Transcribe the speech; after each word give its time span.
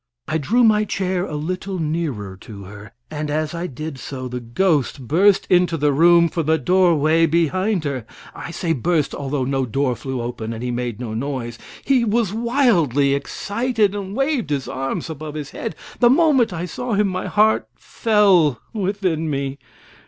I 0.27 0.39
drew 0.39 0.63
my 0.63 0.83
chair 0.83 1.25
a 1.27 1.35
little 1.35 1.77
nearer 1.77 2.35
to 2.37 2.63
her, 2.63 2.91
and 3.11 3.29
as 3.29 3.53
I 3.53 3.67
did 3.67 3.99
so 3.99 4.27
the 4.27 4.39
ghost 4.39 5.07
burst 5.07 5.45
into 5.47 5.77
the 5.77 5.93
room 5.93 6.27
from 6.27 6.47
the 6.47 6.57
doorway 6.57 7.27
behind 7.27 7.83
her. 7.83 8.07
I 8.33 8.49
say 8.49 8.73
burst, 8.73 9.13
although 9.13 9.45
no 9.45 9.67
door 9.67 9.95
flew 9.95 10.19
open 10.19 10.53
and 10.53 10.63
he 10.63 10.71
made 10.71 10.99
no 10.99 11.13
noise. 11.13 11.59
He 11.85 12.03
was 12.03 12.33
wildly 12.33 13.13
excited, 13.13 13.93
and 13.93 14.15
waved 14.15 14.49
his 14.49 14.67
arms 14.67 15.07
above 15.07 15.35
his 15.35 15.51
head. 15.51 15.75
The 15.99 16.09
moment 16.09 16.51
I 16.51 16.65
saw 16.65 16.93
him, 16.95 17.07
my 17.07 17.27
heart 17.27 17.67
fell 17.77 18.59
within 18.73 19.29
me. 19.29 19.59